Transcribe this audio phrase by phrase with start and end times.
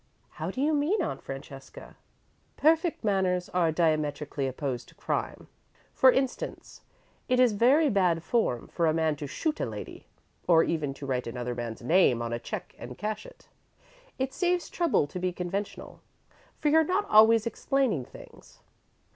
[0.31, 1.95] "How do you mean, Aunt Francesca?"
[2.57, 5.47] "Perfect manners are diametrically opposed to crime.
[5.93, 6.81] For instance,
[7.29, 10.07] it is very bad form for a man to shoot a lady,
[10.47, 13.47] or even to write another man's name on a check and cash it.
[14.17, 16.01] It saves trouble to be conventional,
[16.57, 18.59] for you're not always explaining things.